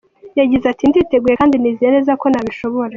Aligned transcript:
Yagize 0.39 0.65
ati 0.69 0.83
“Nditeguye 0.85 1.35
kandi 1.41 1.55
nizeye 1.57 1.89
neza 1.95 2.11
ko 2.21 2.25
nabishobora. 2.31 2.89